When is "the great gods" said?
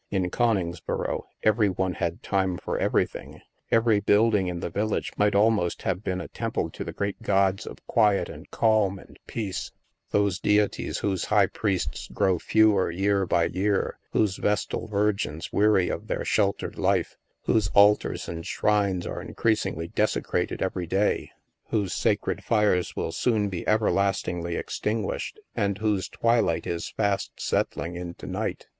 6.83-7.67